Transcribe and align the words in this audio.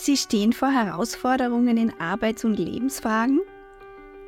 Sie 0.00 0.16
stehen 0.16 0.52
vor 0.52 0.70
Herausforderungen 0.70 1.76
in 1.76 1.92
Arbeits- 1.98 2.44
und 2.44 2.56
Lebensfragen? 2.56 3.40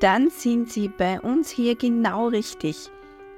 Dann 0.01 0.29
sind 0.29 0.69
Sie 0.69 0.89
bei 0.89 1.21
uns 1.21 1.49
hier 1.49 1.77
genau 1.77 2.27
richtig. 2.27 2.91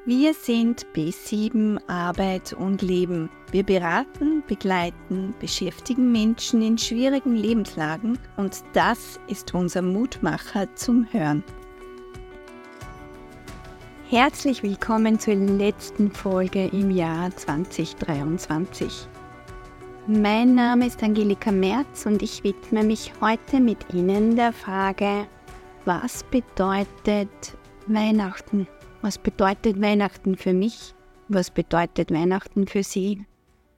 Wir 0.07 0.33
sind 0.33 0.87
B7 0.95 1.79
Arbeit 1.89 2.55
und 2.55 2.81
Leben. 2.81 3.29
Wir 3.51 3.65
beraten, 3.65 4.43
begleiten, 4.47 5.35
beschäftigen 5.41 6.11
Menschen 6.11 6.63
in 6.63 6.79
schwierigen 6.79 7.37
Lebenslagen 7.37 8.19
und 8.39 8.65
das 8.73 9.21
ist 9.29 9.53
unser 9.55 9.83
Mutmacher 9.83 10.75
zum 10.75 11.07
Hören. 11.13 11.45
Herzlich 14.09 14.63
willkommen 14.63 15.21
zur 15.21 15.35
letzten 15.35 16.11
Folge 16.11 16.65
im 16.69 16.91
Jahr 16.91 17.31
2023. 17.37 19.07
Mein 20.09 20.57
Name 20.57 20.87
ist 20.87 21.01
Angelika 21.01 21.53
Merz 21.53 22.07
und 22.07 22.23
ich 22.25 22.43
widme 22.43 22.83
mich 22.83 23.13
heute 23.21 23.61
mit 23.61 23.95
Ihnen 23.95 24.35
der 24.35 24.53
Frage, 24.53 25.29
was 25.85 26.25
bedeutet 26.25 27.29
Weihnachten? 27.87 28.67
Was 29.01 29.17
bedeutet 29.17 29.81
Weihnachten 29.81 30.37
für 30.37 30.55
mich? 30.55 30.97
Was 31.29 31.53
bedeutet 31.53 32.11
Weihnachten 32.11 32.67
für 32.67 32.83
Sie? 32.83 33.25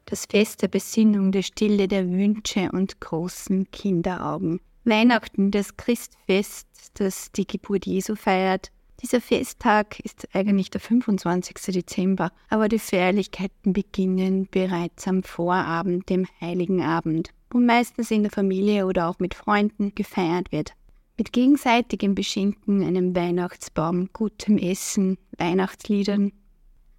Das 0.06 0.24
Fest 0.24 0.62
der 0.62 0.68
Besinnung, 0.68 1.30
der 1.30 1.42
Stille 1.42 1.88
der 1.88 2.08
Wünsche 2.08 2.70
und 2.72 3.02
großen 3.02 3.70
Kinderaugen. 3.70 4.62
Weihnachten, 4.84 5.50
das 5.50 5.76
Christfest, 5.76 6.66
das 6.94 7.32
die 7.32 7.46
Geburt 7.46 7.84
Jesu 7.84 8.14
feiert, 8.16 8.70
dieser 9.02 9.20
Festtag 9.20 10.00
ist 10.00 10.28
eigentlich 10.34 10.70
der 10.70 10.80
25. 10.80 11.54
Dezember, 11.74 12.30
aber 12.48 12.68
die 12.68 12.78
Feierlichkeiten 12.78 13.72
beginnen 13.72 14.48
bereits 14.50 15.06
am 15.08 15.22
Vorabend, 15.22 16.08
dem 16.08 16.26
Heiligen 16.40 16.82
Abend, 16.82 17.30
wo 17.50 17.58
meistens 17.58 18.10
in 18.10 18.22
der 18.22 18.32
Familie 18.32 18.86
oder 18.86 19.08
auch 19.08 19.18
mit 19.18 19.34
Freunden 19.34 19.94
gefeiert 19.94 20.52
wird. 20.52 20.74
Mit 21.16 21.32
gegenseitigem 21.32 22.14
Beschenken, 22.14 22.82
einem 22.82 23.14
Weihnachtsbaum, 23.14 24.08
gutem 24.12 24.58
Essen, 24.58 25.16
Weihnachtsliedern. 25.38 26.32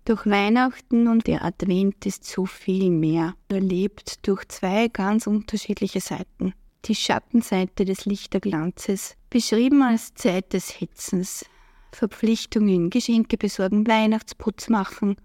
Durch 0.05 0.25
Weihnachten 0.25 1.07
und 1.07 1.27
der 1.27 1.43
Advent 1.43 2.05
ist 2.05 2.23
so 2.23 2.45
viel 2.45 2.91
mehr, 2.91 3.33
erlebt 3.49 4.27
durch 4.27 4.47
zwei 4.47 4.87
ganz 4.87 5.27
unterschiedliche 5.27 5.99
Seiten. 5.99 6.53
Die 6.85 6.95
Schattenseite 6.95 7.83
des 7.83 8.05
Lichterglanzes, 8.05 9.15
beschrieben 9.29 9.81
als 9.81 10.13
Zeit 10.13 10.53
des 10.53 10.79
Hetzens, 10.79 11.45
Verpflichtungen, 11.95 12.89
Geschenke 12.89 13.37
besorgen, 13.37 13.87
Weihnachtsputz 13.87 14.69
machen, 14.69 15.15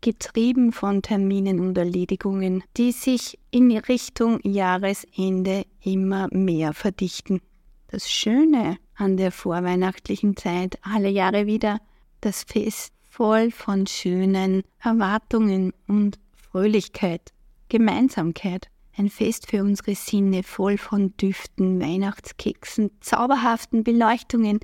getrieben 0.00 0.72
von 0.72 1.02
Terminen 1.02 1.60
und 1.60 1.76
Erledigungen, 1.76 2.62
die 2.76 2.92
sich 2.92 3.38
in 3.50 3.76
Richtung 3.76 4.38
Jahresende 4.42 5.64
immer 5.82 6.28
mehr 6.30 6.72
verdichten. 6.74 7.40
Das 7.88 8.10
Schöne 8.10 8.76
an 8.94 9.16
der 9.16 9.32
vorweihnachtlichen 9.32 10.36
Zeit, 10.36 10.78
alle 10.82 11.08
Jahre 11.08 11.46
wieder, 11.46 11.80
das 12.20 12.44
Fest 12.44 12.92
voll 13.08 13.50
von 13.50 13.86
schönen 13.86 14.62
Erwartungen 14.82 15.72
und 15.88 16.18
Fröhlichkeit, 16.34 17.32
Gemeinsamkeit. 17.68 18.68
Ein 18.96 19.08
Fest 19.08 19.48
für 19.48 19.62
unsere 19.62 19.94
Sinne, 19.94 20.42
voll 20.42 20.76
von 20.76 21.16
Düften, 21.16 21.80
Weihnachtskeksen, 21.80 22.90
zauberhaften 23.00 23.84
Beleuchtungen, 23.84 24.60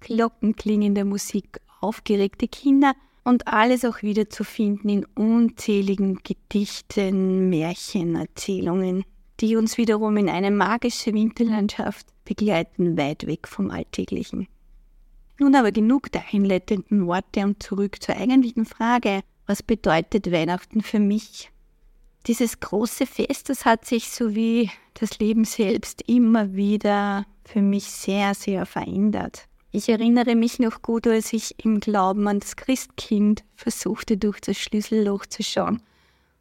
glockenklingende 0.00 1.04
Musik, 1.04 1.60
aufgeregte 1.80 2.48
Kinder 2.48 2.94
und 3.24 3.46
alles 3.46 3.84
auch 3.84 4.02
wieder 4.02 4.30
zu 4.30 4.44
finden 4.44 4.88
in 4.88 5.04
unzähligen 5.14 6.20
Gedichten, 6.22 7.50
Märchen, 7.50 8.16
Erzählungen, 8.16 9.04
die 9.40 9.56
uns 9.56 9.76
wiederum 9.76 10.16
in 10.16 10.28
eine 10.28 10.50
magische 10.50 11.12
Winterlandschaft 11.12 12.06
begleiten, 12.24 12.96
weit 12.96 13.26
weg 13.26 13.46
vom 13.46 13.70
Alltäglichen. 13.70 14.48
Nun 15.38 15.54
aber 15.54 15.72
genug 15.72 16.10
der 16.10 16.24
einleitenden 16.32 17.06
Worte 17.06 17.44
und 17.44 17.62
zurück 17.62 18.02
zur 18.02 18.16
eigentlichen 18.16 18.64
Frage, 18.64 19.20
was 19.46 19.62
bedeutet 19.62 20.32
Weihnachten 20.32 20.82
für 20.82 20.98
mich? 20.98 21.50
Dieses 22.26 22.60
große 22.60 23.06
Fest, 23.06 23.48
das 23.48 23.64
hat 23.64 23.84
sich 23.84 24.10
so 24.10 24.34
wie 24.34 24.70
das 24.94 25.18
Leben 25.18 25.44
selbst 25.44 26.02
immer 26.06 26.54
wieder 26.54 27.24
für 27.44 27.62
mich 27.62 27.84
sehr, 27.84 28.34
sehr 28.34 28.66
verändert. 28.66 29.47
Ich 29.70 29.88
erinnere 29.90 30.34
mich 30.34 30.58
noch 30.58 30.80
gut, 30.80 31.06
als 31.06 31.32
ich 31.34 31.62
im 31.62 31.80
Glauben 31.80 32.26
an 32.26 32.40
das 32.40 32.56
Christkind 32.56 33.44
versuchte, 33.54 34.16
durch 34.16 34.40
das 34.40 34.56
Schlüsselloch 34.56 35.26
zu 35.26 35.42
schauen. 35.42 35.82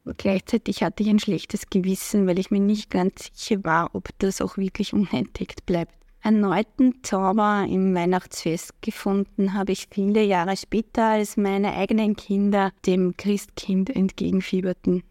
Und 0.05 0.17
gleichzeitig 0.17 0.81
hatte 0.81 1.03
ich 1.03 1.09
ein 1.09 1.19
schlechtes 1.19 1.69
Gewissen, 1.69 2.25
weil 2.25 2.39
ich 2.39 2.51
mir 2.51 2.61
nicht 2.61 2.89
ganz 2.89 3.29
sicher 3.33 3.61
war, 3.65 3.93
ob 3.93 4.07
das 4.19 4.39
auch 4.39 4.55
wirklich 4.55 4.93
unentdeckt 4.93 5.65
bleibt. 5.65 5.93
Erneuten 6.21 7.03
Zauber 7.03 7.65
im 7.69 7.93
Weihnachtsfest 7.93 8.81
gefunden 8.81 9.53
habe 9.53 9.73
ich 9.73 9.87
viele 9.91 10.23
Jahre 10.23 10.55
später, 10.55 11.07
als 11.07 11.35
meine 11.35 11.73
eigenen 11.73 12.15
Kinder 12.15 12.71
dem 12.85 13.17
Christkind 13.17 13.89
entgegenfieberten. 13.89 15.03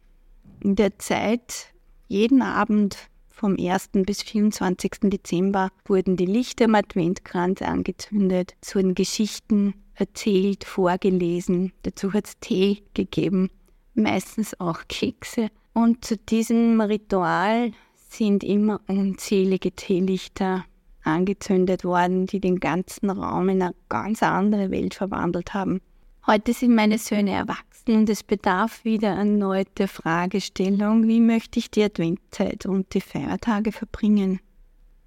In 0.60 0.75
der 0.75 0.99
Zeit, 0.99 1.75
jeden 2.09 2.41
Abend 2.41 2.97
vom 3.37 3.57
1. 3.59 3.91
bis 4.07 4.23
24. 4.23 4.93
Dezember 5.03 5.69
wurden 5.85 6.17
die 6.17 6.25
Lichter 6.25 6.65
im 6.65 6.75
Adventkranz 6.75 7.61
angezündet, 7.61 8.55
es 8.63 8.75
wurden 8.75 8.95
Geschichten 8.95 9.75
erzählt, 9.95 10.65
vorgelesen, 10.65 11.73
dazu 11.83 12.15
hat 12.15 12.27
es 12.27 12.39
Tee 12.41 12.83
gegeben, 12.95 13.51
meistens 13.95 14.59
auch 14.59 14.81
Kekse. 14.89 15.49
Und 15.75 16.03
zu 16.03 16.17
diesem 16.17 16.81
Ritual 16.81 17.73
sind 18.09 18.43
immer 18.43 18.81
unzählige 18.89 19.73
Teelichter 19.73 20.65
angezündet 21.05 21.85
worden, 21.85 22.27
die 22.27 22.41
den 22.41 22.59
ganzen 22.59 23.11
Raum 23.11 23.51
in 23.51 23.61
eine 23.61 23.75
ganz 23.91 24.23
andere 24.23 24.71
Welt 24.71 24.95
verwandelt 24.95 25.53
haben. 25.53 25.83
Heute 26.27 26.55
sind 26.55 26.75
meine 26.75 26.99
Söhne 26.99 27.33
erwachsen 27.33 27.66
und 27.95 28.11
es 28.11 28.23
bedarf 28.23 28.85
wieder 28.85 29.11
erneut 29.11 29.69
der 29.79 29.89
Fragestellung, 29.89 31.07
wie 31.07 31.21
möchte 31.21 31.59
ich 31.59 31.71
die 31.71 31.85
Adventzeit 31.85 32.67
und 32.67 32.93
die 32.95 33.01
Feiertage 33.01 33.73
verbringen. 33.73 34.41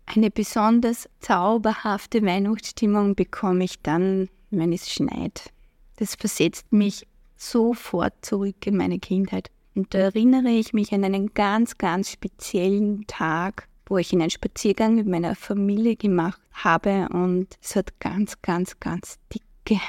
Eine 0.06 0.32
besonders 0.32 1.10
zauberhafte 1.20 2.24
Weihnachtsstimmung 2.24 3.16
bekomme 3.16 3.66
ich 3.66 3.82
dann, 3.82 4.30
wenn 4.50 4.74
es 4.74 4.90
schneit. 4.90 5.52
Das 5.98 6.16
versetzt 6.16 6.72
mich 6.72 7.06
sofort 7.36 8.14
zurück 8.22 8.66
in 8.66 8.78
meine 8.78 9.00
Kindheit. 9.00 9.52
Und 9.76 9.94
da 9.94 10.00
erinnere 10.00 10.50
ich 10.50 10.74
mich 10.74 10.94
an 10.94 11.04
einen 11.04 11.34
ganz, 11.34 11.78
ganz 11.78 12.12
speziellen 12.12 13.06
Tag, 13.08 13.68
wo 13.86 13.98
ich 13.98 14.14
einen 14.14 14.30
Spaziergang 14.30 14.96
mit 14.96 15.08
meiner 15.08 15.36
Familie 15.36 15.96
gemacht 15.96 16.42
habe 16.54 17.08
und 17.12 17.48
es 17.62 17.76
hat 17.76 18.00
ganz, 18.00 18.42
ganz, 18.42 18.80
ganz 18.80 19.20
dick 19.34 19.44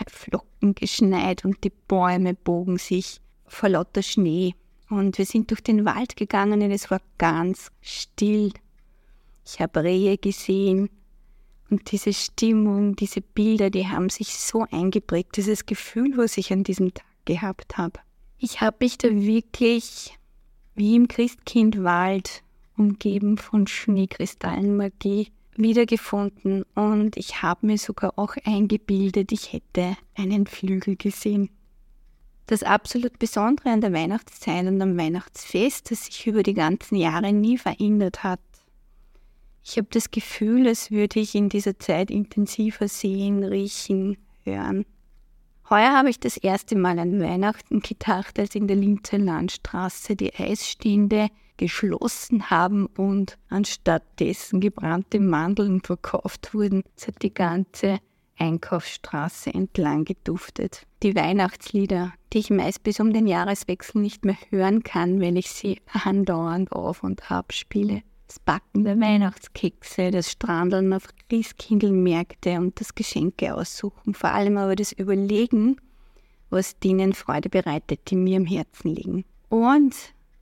Flocken 0.09 0.75
geschneit 0.75 1.45
und 1.45 1.65
die 1.65 1.73
Bäume 1.89 2.35
bogen 2.35 2.79
sich 2.79 3.21
vor 3.47 3.71
lauter 3.71 4.03
Schnee. 4.03 4.55
Und 4.91 5.19
wir 5.19 5.25
sind 5.25 5.51
durch 5.51 5.63
den 5.63 5.85
Wald 5.85 6.17
gegangen 6.17 6.63
und 6.63 6.71
es 6.71 6.91
war 6.91 7.01
ganz 7.17 7.71
still. 7.81 8.53
Ich 9.47 9.61
habe 9.61 9.83
Rehe 9.83 10.19
gesehen 10.19 10.91
und 11.71 11.93
diese 11.93 12.13
Stimmung, 12.13 12.97
diese 12.97 13.21
Bilder, 13.21 13.71
die 13.71 13.89
haben 13.89 14.11
sich 14.11 14.37
so 14.37 14.67
eingeprägt, 14.71 15.37
dieses 15.37 15.67
Gefühl, 15.67 16.17
was 16.17 16.37
ich 16.37 16.53
an 16.53 16.65
diesem 16.65 16.93
Tag 16.93 17.07
gehabt 17.25 17.79
habe. 17.79 18.01
Ich 18.39 18.61
habe 18.61 18.77
mich 18.81 18.99
da 18.99 19.09
wirklich 19.09 20.19
wie 20.75 20.97
im 20.97 21.09
Christkindwald 21.09 22.43
umgeben 22.77 23.39
von 23.39 23.67
Schneekristallenmagie 23.67 25.31
wiedergefunden 25.63 26.65
und 26.75 27.17
ich 27.17 27.43
habe 27.43 27.67
mir 27.67 27.79
sogar 27.79 28.19
auch 28.19 28.35
eingebildet, 28.45 29.33
ich 29.33 29.53
hätte 29.53 29.97
einen 30.17 30.47
Flügel 30.47 30.97
gesehen. 30.97 31.51
Das 32.47 32.63
absolut 32.63 33.19
Besondere 33.19 33.71
an 33.71 33.81
der 33.81 33.93
Weihnachtszeit 33.93 34.67
und 34.67 34.83
am 34.83 34.99
Weihnachtsfest, 34.99 35.91
das 35.91 36.07
sich 36.07 36.27
über 36.27 36.43
die 36.43 36.55
ganzen 36.55 36.97
Jahre 36.97 37.33
nie 37.33 37.59
verändert 37.59 38.25
hat. 38.25 38.41
Ich 39.65 39.77
habe 39.77 39.89
das 39.91 40.11
Gefühl, 40.11 40.67
als 40.67 40.91
würde 40.91 41.21
ich 41.21 41.35
in 41.35 41.49
dieser 41.49 41.79
Zeit 41.79 42.11
intensiver 42.11 42.89
sehen, 42.89 43.45
riechen, 43.45 44.19
hören. 44.43 44.85
Heuer 45.73 45.93
habe 45.93 46.11
ich 46.11 46.19
das 46.19 46.37
erste 46.37 46.75
Mal 46.75 46.99
an 46.99 47.21
Weihnachten 47.21 47.79
gedacht, 47.79 48.41
als 48.41 48.57
in 48.57 48.67
der 48.67 48.75
Linzer 48.75 49.19
Landstraße 49.19 50.17
die 50.17 50.35
Eisstände 50.35 51.29
geschlossen 51.59 52.51
haben 52.51 52.87
und 52.87 53.39
anstatt 53.51 54.03
dessen 54.19 54.61
gebrannte 54.61 55.21
Mandeln 55.21 55.81
verkauft 55.81 56.55
wurden. 56.55 56.83
Es 56.97 57.07
hat 57.07 57.23
die 57.23 57.33
ganze 57.33 58.01
Einkaufsstraße 58.37 59.55
entlang 59.55 60.05
geduftet. 60.05 60.89
Die 61.05 61.15
Weihnachtslieder, 61.15 62.15
die 62.33 62.39
ich 62.39 62.51
meist 62.51 62.83
bis 62.83 62.99
um 62.99 63.13
den 63.13 63.29
Jahreswechsel 63.29 64.01
nicht 64.01 64.25
mehr 64.25 64.39
hören 64.49 64.83
kann, 64.83 65.21
weil 65.21 65.37
ich 65.37 65.51
sie 65.51 65.81
andauernd 65.93 66.73
auf 66.73 67.05
und 67.05 67.31
ab 67.31 67.53
spiele. 67.53 68.03
Das 68.31 68.39
Backen 68.39 68.85
der 68.85 69.01
Weihnachtskekse, 69.01 70.13
das 70.13 70.31
Strandeln 70.31 70.93
auf 70.93 71.09
Christkindlmärkte 71.29 72.59
und 72.59 72.81
das 72.81 72.95
Geschenke 72.95 73.53
aussuchen, 73.53 74.15
vor 74.15 74.31
allem 74.31 74.57
aber 74.57 74.77
das 74.77 74.93
Überlegen, 74.93 75.81
was 76.49 76.79
denen 76.79 77.13
Freude 77.13 77.49
bereitet, 77.49 78.09
die 78.09 78.15
mir 78.15 78.37
am 78.37 78.47
Herzen 78.47 78.95
liegen. 78.95 79.25
Und 79.49 79.97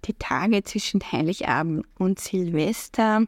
die 0.05 0.13
Tage 0.13 0.63
zwischen 0.65 1.01
Heiligabend 1.01 1.87
und 1.99 2.21
Silvester, 2.21 3.25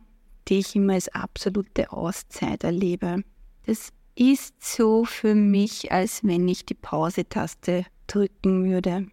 die 0.46 0.58
ich 0.58 0.76
immer 0.76 0.92
als 0.92 1.08
absolute 1.08 1.90
Auszeit 1.90 2.62
erlebe. 2.62 3.24
Das 3.64 3.94
ist 4.14 4.62
so 4.62 5.06
für 5.06 5.34
mich, 5.34 5.90
als 5.90 6.22
wenn 6.22 6.46
ich 6.46 6.66
die 6.66 6.74
Pause-Taste 6.74 7.86
drücken 8.06 8.66
würde. 8.66 9.06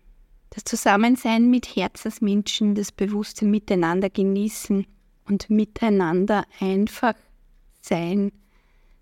Das 0.49 0.65
Zusammensein 0.65 1.49
mit 1.49 1.73
Herzensmenschen, 1.73 2.75
das 2.75 2.91
bewusste 2.91 3.45
Miteinander 3.45 4.09
genießen 4.09 4.85
und 5.27 5.49
miteinander 5.49 6.45
einfach 6.59 7.15
sein, 7.81 8.31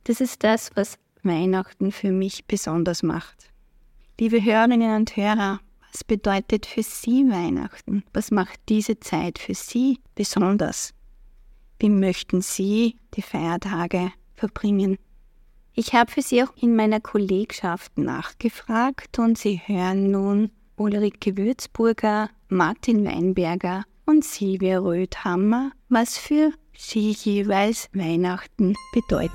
das 0.06 0.22
ist 0.22 0.44
das, 0.44 0.72
was 0.76 0.98
Weihnachten 1.24 1.92
für 1.92 2.12
mich 2.12 2.46
besonders 2.46 3.04
macht. 3.04 3.50
Liebe 4.20 4.44
Hörerinnen 4.44 4.96
und 4.96 5.18
Hörer, 5.18 5.60
was 5.92 6.04
bedeutet 6.04 6.66
für 6.66 6.84
Sie 6.84 7.30
Weihnachten? 7.30 8.04
Was 8.14 8.32
macht 8.32 8.60
diese 8.70 9.00
Zeit 9.00 9.40
für 9.40 9.56
Sie 9.56 10.00
besonders? 10.14 10.94
Wie 11.80 11.90
möchten 11.90 12.42
Sie 12.42 12.98
die 13.16 13.22
Feiertage 13.22 14.12
verbringen? 14.36 14.98
Ich 15.74 15.94
habe 15.94 16.12
für 16.12 16.22
Sie 16.22 16.44
auch 16.44 16.56
in 16.58 16.76
meiner 16.76 17.02
Kollegschaft 17.02 17.98
nachgefragt 17.98 19.20
und 19.20 19.38
Sie 19.38 19.62
hören 19.66 20.12
nun 20.12 20.52
Ulrike 20.78 21.36
Würzburger, 21.38 22.30
Martin 22.50 23.06
Weinberger 23.06 23.86
und 24.06 24.24
Silvia 24.24 24.80
Röthammer, 24.80 25.72
was 25.90 26.18
für 26.18 26.52
sie 26.78 27.12
jeweils 27.12 27.90
Weihnachten 27.94 28.76
bedeutet. 28.94 29.32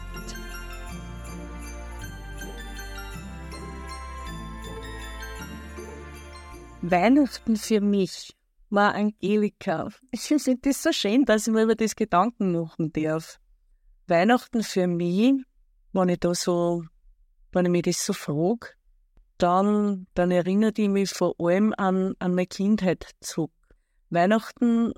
Weihnachten 6.82 7.56
für 7.56 7.80
mich 7.80 8.34
war 8.70 8.94
Angelika. 8.94 9.88
Ich 10.12 10.22
finde 10.22 10.56
das 10.62 10.82
so 10.82 10.92
schön, 10.92 11.24
dass 11.24 11.46
ich 11.46 11.52
mir 11.52 11.64
über 11.64 11.74
das 11.74 11.94
Gedanken 11.94 12.52
machen 12.52 12.92
darf. 12.92 13.38
Weihnachten 14.06 14.62
für 14.62 14.86
mich, 14.86 15.34
wenn 15.92 16.08
ich 16.08 16.20
da 16.20 16.34
so, 16.34 16.82
wenn 17.52 17.66
ich 17.66 17.70
mich 17.70 17.82
das 17.82 18.04
so 18.04 18.12
frage, 18.12 18.68
dann, 19.38 20.06
dann 20.14 20.30
erinnert 20.30 20.78
ich 20.78 20.88
mich 20.88 21.10
vor 21.10 21.34
allem 21.38 21.74
an, 21.76 22.14
an 22.18 22.34
meine 22.34 22.46
Kindheit 22.46 23.10
zurück. 23.20 23.52
Weihnachten 24.10 24.92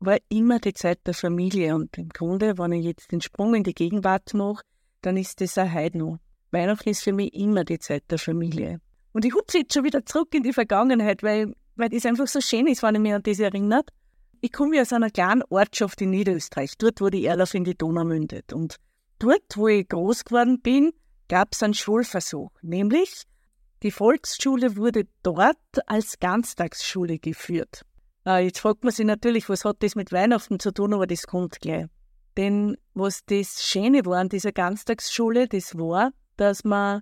war 0.00 0.18
immer 0.28 0.60
die 0.60 0.74
Zeit 0.74 1.00
der 1.06 1.14
Familie 1.14 1.74
und 1.74 1.96
im 1.98 2.10
Grunde, 2.10 2.58
wenn 2.58 2.72
ich 2.72 2.84
jetzt 2.84 3.10
den 3.10 3.20
Sprung 3.20 3.54
in 3.54 3.64
die 3.64 3.74
Gegenwart 3.74 4.34
mache, 4.34 4.62
dann 5.02 5.16
ist 5.16 5.40
das 5.40 5.58
auch 5.58 5.72
heute 5.72 5.98
noch. 5.98 6.18
Weihnachten 6.50 6.90
ist 6.90 7.02
für 7.02 7.12
mich 7.12 7.34
immer 7.34 7.64
die 7.64 7.78
Zeit 7.78 8.04
der 8.10 8.18
Familie. 8.18 8.80
Und 9.12 9.24
ich 9.24 9.34
hupse 9.34 9.58
jetzt 9.58 9.74
schon 9.74 9.84
wieder 9.84 10.04
zurück 10.04 10.34
in 10.34 10.42
die 10.42 10.52
Vergangenheit, 10.52 11.22
weil, 11.22 11.54
weil 11.76 11.88
das 11.88 12.06
einfach 12.06 12.26
so 12.26 12.40
schön 12.40 12.66
ist, 12.66 12.82
wenn 12.82 12.94
ich 12.94 13.00
mich 13.00 13.14
an 13.14 13.22
das 13.22 13.40
erinnert. 13.40 13.90
Ich 14.40 14.52
komme 14.52 14.80
aus 14.80 14.92
einer 14.92 15.10
kleinen 15.10 15.42
Ortschaft 15.48 16.00
in 16.00 16.10
Niederösterreich, 16.10 16.78
dort, 16.78 17.00
wo 17.00 17.08
die 17.08 17.24
Erlauf 17.24 17.54
in 17.54 17.64
die 17.64 17.76
Donau 17.76 18.04
mündet. 18.04 18.52
Und 18.52 18.76
dort, 19.18 19.56
wo 19.56 19.68
ich 19.68 19.88
groß 19.88 20.24
geworden 20.24 20.60
bin, 20.60 20.92
gab 21.28 21.48
es 21.52 21.62
einen 21.62 21.74
Schulversuch, 21.74 22.50
nämlich 22.62 23.24
die 23.82 23.90
Volksschule 23.90 24.76
wurde 24.76 25.06
dort 25.22 25.56
als 25.86 26.18
Ganztagsschule 26.18 27.18
geführt. 27.18 27.82
Äh, 28.28 28.44
jetzt 28.44 28.60
fragt 28.60 28.84
man 28.84 28.92
sich 28.92 29.06
natürlich, 29.06 29.48
was 29.48 29.64
hat 29.64 29.82
das 29.82 29.94
mit 29.94 30.12
Weihnachten 30.12 30.60
zu 30.60 30.70
tun, 30.70 30.92
aber 30.92 31.06
das 31.06 31.26
kommt 31.26 31.60
gleich. 31.60 31.86
Denn 32.36 32.76
was 32.92 33.24
das 33.24 33.64
Schöne 33.64 34.04
war 34.04 34.18
an 34.18 34.28
dieser 34.28 34.52
Ganztagsschule, 34.52 35.48
das 35.48 35.78
war, 35.78 36.10
dass 36.36 36.62
man, 36.62 37.00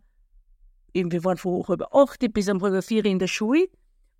eben, 0.95 1.11
wir 1.11 1.25
waren 1.25 1.37
von 1.37 1.67
halb 1.67 1.83
acht 1.93 2.33
bis 2.33 2.49
um 2.49 2.63
halb 2.63 2.85
vier 2.85 3.05
in 3.05 3.19
der 3.19 3.27
Schule 3.27 3.67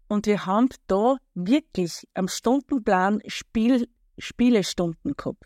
und 0.09 0.27
wir 0.27 0.47
haben 0.47 0.69
da 0.89 1.19
wirklich 1.35 2.09
am 2.15 2.27
Stundenplan 2.27 3.23
Spiel, 3.29 3.89
Spielestunden 4.19 5.15
gehabt. 5.17 5.45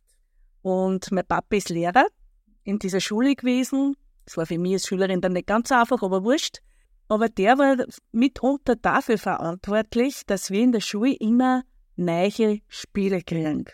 Und 0.63 1.13
mein 1.13 1.27
Papa 1.27 1.57
ist 1.57 1.69
Lehrer 1.69 2.07
in 2.65 2.79
dieser 2.79 3.01
Schule 3.01 3.35
gewesen. 3.35 3.97
Das 4.25 4.39
war 4.39 4.47
für 4.47 4.59
mich 4.59 4.73
als 4.75 4.87
Schülerin 4.87 5.21
dann 5.21 5.35
nicht 5.35 5.47
ganz 5.47 5.71
einfach, 5.71 6.03
aber 6.03 6.25
wurscht. 6.25 6.61
Aber 7.11 7.29
der 7.29 7.59
war 7.59 7.77
mitunter 8.13 8.77
dafür 8.77 9.19
verantwortlich, 9.19 10.23
dass 10.27 10.51
wir 10.51 10.63
in 10.63 10.71
der 10.71 10.81
Schule 10.81 11.17
immer 11.17 11.65
neue 11.97 12.61
Spiele 12.69 13.21
kriegen. 13.23 13.65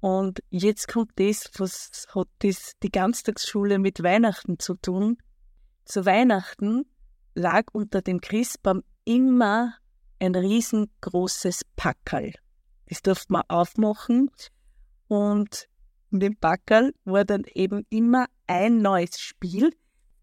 Und 0.00 0.40
jetzt 0.50 0.88
kommt 0.88 1.12
das, 1.14 1.48
was 1.58 2.08
hat 2.12 2.26
das 2.40 2.72
die 2.82 2.90
Ganztagsschule 2.90 3.78
mit 3.78 4.02
Weihnachten 4.02 4.58
zu 4.58 4.74
tun. 4.74 5.18
Zu 5.84 6.04
Weihnachten 6.06 6.86
lag 7.36 7.66
unter 7.70 8.02
dem 8.02 8.20
Christbaum 8.20 8.82
immer 9.04 9.74
ein 10.18 10.34
riesengroßes 10.34 11.62
Packerl. 11.76 12.32
Das 12.88 13.00
durfte 13.02 13.32
man 13.32 13.42
aufmachen 13.46 14.28
und 15.06 15.68
in 16.10 16.18
dem 16.18 16.36
Packerl 16.36 16.94
war 17.04 17.24
dann 17.24 17.44
eben 17.44 17.86
immer 17.90 18.26
ein 18.48 18.78
neues 18.78 19.20
Spiel, 19.20 19.72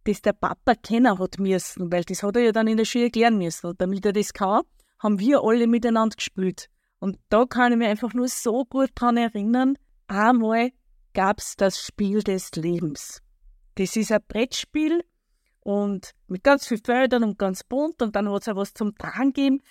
das 0.07 0.21
der 0.21 0.33
Papa 0.33 0.75
kennen 0.75 1.19
hat 1.19 1.39
müssen, 1.39 1.91
weil 1.91 2.03
das 2.03 2.23
hat 2.23 2.35
er 2.35 2.43
ja 2.43 2.51
dann 2.51 2.67
in 2.67 2.77
der 2.77 2.85
Schule 2.85 3.05
erklären 3.05 3.37
müssen. 3.37 3.67
Und 3.67 3.81
damit 3.81 4.05
er 4.05 4.13
das 4.13 4.33
kann, 4.33 4.61
haben 4.99 5.19
wir 5.19 5.43
alle 5.43 5.67
miteinander 5.67 6.15
gespielt. 6.15 6.69
Und 6.99 7.19
da 7.29 7.45
kann 7.45 7.73
ich 7.73 7.77
mich 7.77 7.87
einfach 7.87 8.13
nur 8.13 8.27
so 8.27 8.65
gut 8.65 8.89
dran 8.95 9.17
erinnern, 9.17 9.77
einmal 10.07 10.71
gab 11.13 11.39
es 11.39 11.55
das 11.55 11.79
Spiel 11.79 12.23
des 12.23 12.51
Lebens. 12.55 13.21
Das 13.75 13.95
ist 13.95 14.11
ein 14.11 14.21
Brettspiel 14.27 15.03
und 15.59 16.11
mit 16.27 16.43
ganz 16.43 16.67
vielen 16.67 16.83
Feldern 16.83 17.23
und 17.23 17.37
ganz 17.37 17.63
bunt 17.63 18.01
und 18.01 18.15
dann 18.15 18.29
hat 18.31 18.41
es 18.41 18.47
auch 18.47 18.55
was 18.55 18.73
zum 18.73 18.95
Tragen 18.95 19.33
gegeben. 19.33 19.61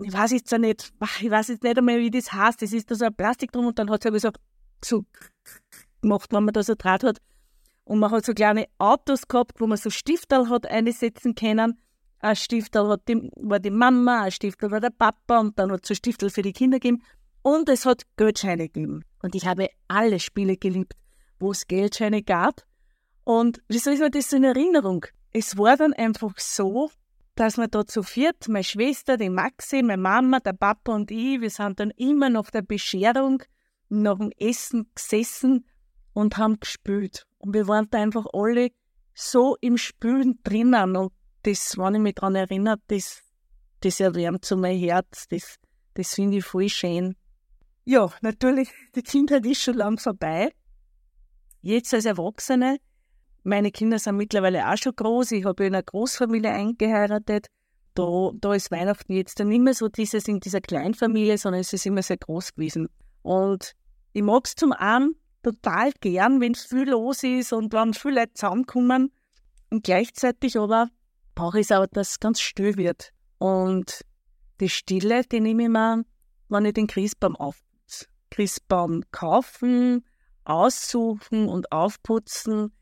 Ich 0.00 0.12
weiß 0.12 0.32
jetzt 0.32 0.52
auch 0.52 0.58
nicht, 0.58 0.92
ich 1.20 1.30
weiß 1.30 1.48
jetzt 1.48 1.62
nicht 1.62 1.78
einmal, 1.78 1.98
wie 1.98 2.10
das 2.10 2.32
heißt. 2.32 2.62
Das 2.62 2.72
ist 2.72 2.90
da 2.90 2.94
so 2.94 3.04
ein 3.04 3.14
Plastik 3.14 3.52
drum 3.52 3.66
und 3.66 3.78
dann 3.78 3.90
hat 3.90 4.04
es 4.04 4.22
so, 4.22 4.30
so 4.84 5.04
gemacht, 6.00 6.32
wenn 6.32 6.44
man 6.44 6.54
da 6.54 6.62
so 6.62 6.74
Draht 6.74 7.04
hat. 7.04 7.18
Und 7.88 8.00
man 8.00 8.10
hat 8.10 8.26
so 8.26 8.34
kleine 8.34 8.66
Autos 8.76 9.28
gehabt, 9.28 9.62
wo 9.62 9.66
man 9.66 9.78
so 9.78 9.88
Stifterl 9.88 10.50
hat 10.50 10.66
einsetzen 10.66 11.34
können. 11.34 11.80
Ein 12.18 12.36
Stifterl 12.36 12.90
hat 12.90 13.08
die, 13.08 13.30
war 13.36 13.60
die 13.60 13.70
Mama, 13.70 14.24
ein 14.24 14.30
Stifterl 14.30 14.70
war 14.70 14.80
der 14.80 14.90
Papa 14.90 15.38
und 15.38 15.58
dann 15.58 15.72
hat 15.72 15.84
es 15.84 15.88
so 15.88 15.94
Stifterl 15.94 16.28
für 16.28 16.42
die 16.42 16.52
Kinder 16.52 16.80
gegeben. 16.80 17.02
Und 17.40 17.70
es 17.70 17.86
hat 17.86 18.02
Geldscheine 18.18 18.68
gegeben. 18.68 19.06
Und 19.22 19.34
ich 19.34 19.46
habe 19.46 19.70
alle 19.88 20.20
Spiele 20.20 20.58
geliebt, 20.58 20.96
wo 21.38 21.52
es 21.52 21.66
Geldscheine 21.66 22.22
gab. 22.22 22.62
Und 23.24 23.62
wieso 23.68 23.90
ist 23.90 24.00
mir 24.00 24.10
das 24.10 24.28
so 24.28 24.36
in 24.36 24.44
Erinnerung? 24.44 25.06
Es 25.32 25.56
war 25.56 25.78
dann 25.78 25.94
einfach 25.94 26.34
so, 26.36 26.90
dass 27.36 27.56
wir 27.56 27.68
da 27.68 27.86
zu 27.86 28.02
viert, 28.02 28.48
meine 28.48 28.64
Schwester, 28.64 29.16
die 29.16 29.30
Maxi, 29.30 29.82
meine 29.82 30.02
Mama, 30.02 30.40
der 30.40 30.52
Papa 30.52 30.94
und 30.94 31.10
ich, 31.10 31.40
wir 31.40 31.48
sind 31.48 31.80
dann 31.80 31.92
immer 31.92 32.28
nach 32.28 32.50
der 32.50 32.62
Bescherung, 32.62 33.42
nach 33.88 34.18
dem 34.18 34.30
Essen 34.36 34.90
gesessen 34.94 35.64
und 36.18 36.36
haben 36.36 36.58
gespielt. 36.58 37.26
Und 37.38 37.54
wir 37.54 37.68
waren 37.68 37.86
da 37.90 38.02
einfach 38.02 38.26
alle 38.32 38.70
so 39.14 39.56
im 39.60 39.78
Spülen 39.78 40.40
drinnen. 40.42 40.96
Und 40.96 41.12
das, 41.44 41.78
wenn 41.78 41.94
ich 41.94 42.00
mich 42.00 42.16
daran 42.16 42.34
erinnere, 42.34 42.78
das, 42.88 43.22
das 43.82 44.00
erwärmt 44.00 44.44
so 44.44 44.56
mein 44.56 44.76
Herz. 44.76 45.28
Das, 45.28 45.58
das 45.94 46.14
finde 46.14 46.38
ich 46.38 46.44
voll 46.44 46.68
schön. 46.68 47.14
Ja, 47.84 48.10
natürlich, 48.20 48.68
die 48.96 49.02
Kindheit 49.04 49.46
ist 49.46 49.62
schon 49.62 49.74
lang 49.74 49.96
vorbei. 49.96 50.50
Jetzt 51.60 51.94
als 51.94 52.04
Erwachsene, 52.04 52.78
meine 53.44 53.70
Kinder 53.70 54.00
sind 54.00 54.16
mittlerweile 54.16 54.68
auch 54.68 54.76
schon 54.76 54.96
groß. 54.96 55.30
Ich 55.30 55.44
habe 55.44 55.66
in 55.66 55.74
einer 55.76 55.84
Großfamilie 55.84 56.50
eingeheiratet. 56.50 57.46
Da, 57.94 58.32
da 58.34 58.54
ist 58.54 58.72
Weihnachten 58.72 59.12
jetzt 59.12 59.38
dann 59.38 59.48
nicht 59.48 59.62
mehr 59.62 59.74
so 59.74 59.86
dieses 59.86 60.26
in 60.26 60.40
dieser 60.40 60.60
Kleinfamilie, 60.60 61.38
sondern 61.38 61.60
es 61.60 61.72
ist 61.72 61.86
immer 61.86 62.02
sehr 62.02 62.18
groß 62.18 62.54
gewesen. 62.54 62.88
Und 63.22 63.76
ich 64.12 64.22
mag 64.22 64.46
es 64.46 64.56
zum 64.56 64.72
einen, 64.72 65.14
total 65.42 65.92
gern, 66.00 66.40
wenn 66.40 66.54
viel 66.54 66.90
los 66.90 67.22
ist 67.22 67.52
und 67.52 67.72
wenn 67.72 67.94
viele 67.94 68.20
Leute 68.20 68.34
zusammenkommen. 68.34 69.12
Und 69.70 69.84
gleichzeitig 69.84 70.58
aber 70.58 70.88
brauche 71.34 71.60
ich 71.60 71.66
es 71.66 71.72
auch, 71.72 71.86
dass 71.86 72.10
es 72.10 72.20
ganz 72.20 72.40
still 72.40 72.76
wird. 72.76 73.12
Und 73.38 74.02
die 74.60 74.68
Stille, 74.68 75.22
die 75.24 75.40
nehme 75.40 75.64
ich 75.64 75.68
mir, 75.68 76.04
wenn 76.48 76.64
ich 76.64 76.74
den 76.74 76.86
Christbaum 76.86 77.36
aufputze. 77.36 78.06
Christbaum 78.30 79.02
kaufen, 79.12 80.04
aussuchen 80.44 81.48
und 81.48 81.70
aufputzen, 81.72 82.72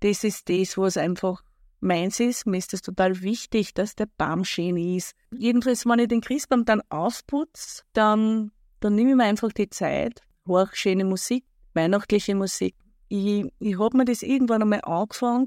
das 0.00 0.22
ist 0.24 0.48
das, 0.48 0.76
was 0.76 0.96
einfach 0.96 1.42
meins 1.80 2.20
ist. 2.20 2.46
Mir 2.46 2.58
ist 2.58 2.74
es 2.74 2.82
total 2.82 3.22
wichtig, 3.22 3.74
dass 3.74 3.94
der 3.94 4.06
Baum 4.18 4.44
schön 4.44 4.76
ist. 4.76 5.14
Jedenfalls, 5.36 5.86
wenn 5.86 5.98
ich 5.98 6.08
den 6.08 6.20
Christbaum 6.20 6.64
dann 6.64 6.82
aufputze, 6.90 7.82
dann, 7.92 8.52
dann 8.80 8.94
nehme 8.94 9.10
ich 9.10 9.16
mir 9.16 9.24
einfach 9.24 9.52
die 9.52 9.70
Zeit, 9.70 10.20
höre 10.46 10.68
schöne 10.72 11.04
Musik, 11.04 11.44
weihnachtliche 11.74 12.34
Musik. 12.34 12.74
Ich, 13.08 13.44
ich 13.58 13.78
habe 13.78 13.96
mir 13.96 14.04
das 14.04 14.22
irgendwann 14.22 14.62
einmal 14.62 14.80
angefangen, 14.82 15.46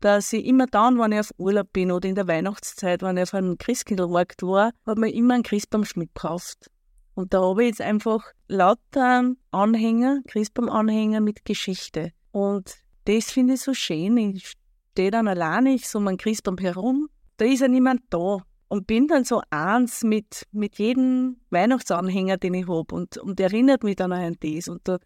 dass 0.00 0.32
ich 0.32 0.44
immer 0.44 0.66
dann, 0.66 0.98
wenn 0.98 1.12
ich 1.12 1.20
auf 1.20 1.30
Urlaub 1.38 1.72
bin 1.72 1.90
oder 1.90 2.08
in 2.08 2.14
der 2.14 2.28
Weihnachtszeit, 2.28 3.02
wenn 3.02 3.16
ich 3.16 3.24
auf 3.24 3.34
einem 3.34 3.58
Christkindlmarkt 3.58 4.42
war, 4.42 4.72
habe 4.86 5.00
mir 5.00 5.12
immer 5.12 5.34
einen 5.34 5.42
Christbaumschmidt 5.42 6.14
gekauft. 6.14 6.70
Und 7.14 7.34
da 7.34 7.42
habe 7.42 7.64
ich 7.64 7.70
jetzt 7.70 7.80
einfach 7.80 8.24
lauter 8.46 9.32
Anhänger, 9.50 10.20
Christbaumanhänger 10.28 11.20
mit 11.20 11.44
Geschichte. 11.44 12.12
Und 12.30 12.76
das 13.06 13.32
finde 13.32 13.54
ich 13.54 13.60
so 13.62 13.74
schön. 13.74 14.16
Ich 14.18 14.54
stehe 14.92 15.10
dann 15.10 15.26
alleine, 15.26 15.74
ich 15.74 15.88
so 15.88 15.98
um 15.98 16.06
einen 16.06 16.18
Christbaum 16.18 16.58
herum, 16.58 17.08
da 17.38 17.44
ist 17.44 17.60
ja 17.60 17.68
niemand 17.68 18.02
da. 18.10 18.38
Und 18.68 18.86
bin 18.86 19.08
dann 19.08 19.24
so 19.24 19.40
eins 19.50 20.04
mit, 20.04 20.44
mit 20.52 20.78
jedem 20.78 21.38
Weihnachtsanhänger, 21.50 22.36
den 22.36 22.54
ich 22.54 22.68
habe 22.68 22.94
und, 22.94 23.16
und 23.16 23.40
erinnert 23.40 23.82
mich 23.82 23.96
dann 23.96 24.12
an 24.12 24.36
das. 24.40 24.68
Und 24.68 24.86
da 24.86 24.98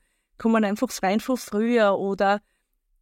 kommen 0.42 0.64
einfach 0.64 0.88
rein 1.02 1.20
von 1.20 1.36
früher 1.36 1.98
oder, 1.98 2.40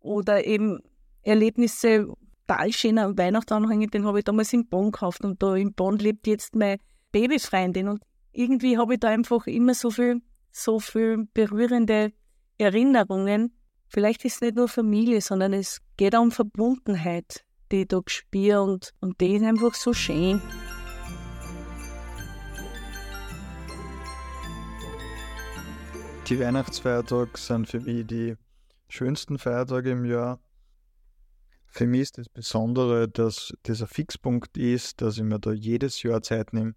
oder 0.00 0.44
eben 0.44 0.80
Erlebnisse, 1.23 2.06
total 2.50 2.73
schöner 2.73 3.16
Weihnachtsanhänger, 3.16 3.87
den 3.87 4.04
habe 4.04 4.18
ich 4.18 4.25
damals 4.25 4.52
in 4.52 4.66
Bonn 4.68 4.90
gekauft 4.90 5.25
und 5.25 5.42
da 5.42 5.54
in 5.54 5.73
Bonn 5.73 5.99
lebt 5.99 6.26
jetzt 6.26 6.56
meine 6.56 6.78
Babyfreundin 7.12 7.88
und 7.88 8.02
irgendwie 8.32 8.76
habe 8.76 8.94
ich 8.94 9.00
da 9.00 9.09
einfach 9.09 9.47
immer 9.47 9.75
so 9.75 9.90
viel, 9.90 10.20
so 10.50 10.80
viel 10.80 11.28
berührende 11.32 12.12
Erinnerungen. 12.59 13.54
Vielleicht 13.88 14.25
ist 14.25 14.37
es 14.37 14.40
nicht 14.40 14.56
nur 14.56 14.68
Familie, 14.68 15.20
sondern 15.20 15.52
es 15.52 15.80
geht 15.97 16.14
auch 16.14 16.23
um 16.23 16.30
Verbundenheit, 16.30 17.44
die 17.70 17.82
ich 17.82 17.88
da 17.88 18.00
spüre 18.06 18.62
und, 18.62 18.92
und 19.00 19.20
die 19.20 19.37
ist 19.37 19.44
einfach 19.44 19.75
so 19.75 19.92
schön. 19.92 20.40
Die 26.30 26.38
Weihnachtsfeiertage 26.38 27.37
sind 27.37 27.68
für 27.68 27.80
mich 27.80 28.06
die 28.06 28.37
schönsten 28.88 29.37
Feiertage 29.37 29.90
im 29.90 30.04
Jahr. 30.04 30.38
Für 31.66 31.88
mich 31.88 32.02
ist 32.02 32.18
das 32.18 32.28
Besondere, 32.28 33.08
dass 33.08 33.52
das 33.64 33.82
ein 33.82 33.88
Fixpunkt 33.88 34.56
ist, 34.56 35.00
dass 35.00 35.16
ich 35.16 35.25
mir 35.25 35.40
da 35.40 35.50
jedes 35.50 36.00
Jahr 36.04 36.22
Zeit 36.22 36.52
nehme. 36.52 36.75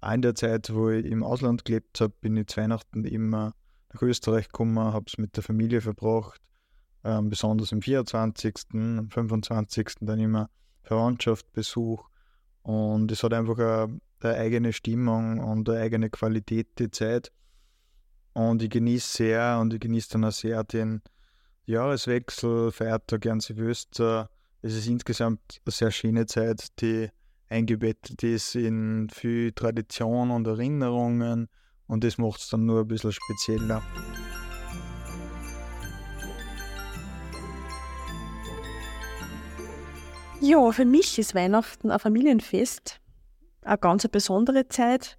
Auch 0.00 0.14
in 0.14 0.22
der 0.22 0.34
Zeit, 0.34 0.74
wo 0.74 0.90
ich 0.90 1.06
im 1.06 1.22
Ausland 1.22 1.64
gelebt 1.64 2.00
habe, 2.00 2.12
bin 2.20 2.36
ich 2.36 2.48
zu 2.48 2.60
Weihnachten 2.60 3.04
immer 3.04 3.54
nach 3.94 4.02
Österreich 4.02 4.48
gekommen, 4.48 4.76
habe 4.80 5.04
es 5.06 5.16
mit 5.16 5.36
der 5.36 5.44
Familie 5.44 5.80
verbracht, 5.80 6.40
ähm, 7.04 7.28
besonders 7.28 7.72
am 7.72 7.80
24., 7.80 8.56
am 8.72 9.10
25. 9.12 9.90
dann 10.00 10.18
immer 10.18 10.50
Verwandtschaft, 10.82 11.52
Besuch. 11.52 12.08
Und 12.62 13.12
es 13.12 13.22
hat 13.22 13.32
einfach 13.32 13.58
eine, 13.58 14.00
eine 14.22 14.34
eigene 14.34 14.72
Stimmung 14.72 15.38
und 15.38 15.68
eine 15.68 15.78
eigene 15.78 16.10
Qualität, 16.10 16.80
die 16.80 16.90
Zeit. 16.90 17.30
Und 18.38 18.62
ich 18.62 18.70
genieße 18.70 19.16
sehr 19.16 19.58
und 19.60 19.74
ich 19.74 19.80
genieße 19.80 20.10
dann 20.12 20.24
auch 20.24 20.30
sehr 20.30 20.62
den, 20.62 21.02
Jahreswechsel, 21.66 22.70
Feiertag 22.70 23.26
an 23.26 23.40
Silvester. 23.40 24.30
Es 24.62 24.74
ist 24.74 24.86
insgesamt 24.86 25.40
eine 25.66 25.72
sehr 25.72 25.90
schöne 25.90 26.24
Zeit, 26.26 26.68
die 26.80 27.10
eingebettet 27.48 28.22
ist 28.22 28.54
in 28.54 29.08
viel 29.12 29.50
Tradition 29.50 30.30
und 30.30 30.46
Erinnerungen 30.46 31.48
und 31.88 32.04
das 32.04 32.16
macht 32.16 32.38
es 32.38 32.48
dann 32.48 32.64
nur 32.64 32.82
ein 32.82 32.86
bisschen 32.86 33.10
spezieller. 33.10 33.82
Ja, 40.40 40.70
für 40.70 40.84
mich 40.84 41.18
ist 41.18 41.34
Weihnachten 41.34 41.90
ein 41.90 41.98
Familienfest, 41.98 43.00
eine 43.62 43.78
ganz 43.78 44.06
besondere 44.06 44.68
Zeit, 44.68 45.18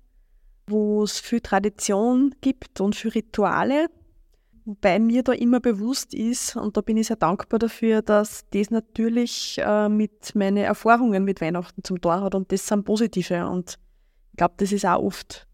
wo 0.69 1.03
es 1.03 1.19
viel 1.19 1.41
Tradition 1.41 2.35
gibt 2.41 2.81
und 2.81 2.95
viel 2.95 3.11
Rituale 3.11 3.87
Wobei 4.69 4.99
mir 4.99 5.23
da 5.23 5.31
immer 5.31 5.59
bewusst 5.59 6.13
ist, 6.13 6.55
und 6.55 6.77
da 6.77 6.81
bin 6.81 6.95
ich 6.95 7.07
sehr 7.07 7.15
dankbar 7.15 7.57
dafür, 7.57 8.03
dass 8.03 8.45
das 8.51 8.69
natürlich 8.69 9.57
äh, 9.57 9.89
mit 9.89 10.35
meinen 10.35 10.57
Erfahrungen 10.57 11.23
mit 11.23 11.41
Weihnachten 11.41 11.83
zum 11.83 11.99
Tor 11.99 12.21
hat 12.21 12.35
und 12.35 12.51
das 12.51 12.67
sind 12.67 12.85
positive. 12.85 13.47
Und 13.47 13.79
ich 14.31 14.37
glaube, 14.37 14.53
das 14.57 14.71
ist 14.71 14.85
auch 14.85 15.01
oft 15.01 15.47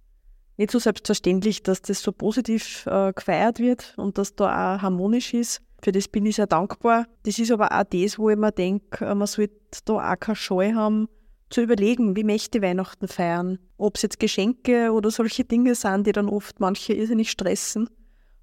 nicht 0.57 0.69
so 0.69 0.79
selbstverständlich, 0.79 1.63
dass 1.63 1.81
das 1.81 2.01
so 2.01 2.11
positiv 2.11 2.85
äh, 2.87 3.13
gefeiert 3.13 3.59
wird 3.59 3.93
und 3.95 4.17
dass 4.17 4.35
da 4.35 4.75
auch 4.75 4.81
harmonisch 4.81 5.33
ist. 5.33 5.61
Für 5.81 5.93
das 5.93 6.09
bin 6.09 6.25
ich 6.25 6.35
sehr 6.35 6.47
dankbar. 6.47 7.05
Das 7.23 7.39
ist 7.39 7.51
aber 7.51 7.71
auch 7.71 7.85
das, 7.85 8.19
wo 8.19 8.29
ich 8.29 8.37
mir 8.37 8.51
denke, 8.51 9.05
äh, 9.05 9.15
man 9.15 9.27
sollte 9.27 9.55
da 9.85 10.11
auch 10.11 10.19
keine 10.19 10.35
Scheu 10.35 10.73
haben, 10.73 11.07
zu 11.49 11.61
überlegen, 11.61 12.15
wie 12.15 12.23
möchte 12.23 12.57
ich 12.57 12.63
Weihnachten 12.63 13.07
feiern. 13.07 13.59
Ob 13.77 13.95
es 13.95 14.01
jetzt 14.01 14.19
Geschenke 14.19 14.91
oder 14.91 15.11
solche 15.11 15.43
Dinge 15.43 15.75
sind, 15.75 16.07
die 16.07 16.11
dann 16.11 16.29
oft 16.29 16.59
manche 16.59 16.93
irrsinnig 16.93 17.31
stressen. 17.31 17.89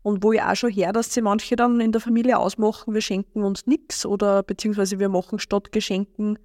Und 0.02 0.22
wo 0.22 0.32
ich 0.32 0.42
auch 0.42 0.56
schon 0.56 0.70
her, 0.70 0.92
dass 0.92 1.14
sie 1.14 1.22
manche 1.22 1.54
dann 1.56 1.80
in 1.80 1.92
der 1.92 2.00
Familie 2.00 2.38
ausmachen, 2.38 2.94
wir 2.94 3.00
schenken 3.00 3.44
uns 3.44 3.66
nichts 3.66 4.04
oder 4.04 4.42
beziehungsweise 4.42 4.98
wir 4.98 5.08
machen 5.08 5.38
statt 5.38 5.70
Geschenken 5.72 6.38